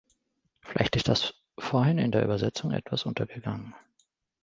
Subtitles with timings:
[0.61, 3.75] Vielleicht ist das vorhin in der Übersetzung etwas untergegangen.